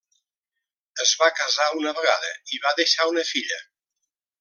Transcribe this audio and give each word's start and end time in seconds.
Es 1.05 1.11
va 1.21 1.29
casar 1.41 1.69
una 1.83 1.95
vegada 2.01 2.35
i 2.57 2.65
va 2.67 2.77
deixar 2.83 3.11
una 3.15 3.31
filla. 3.33 3.65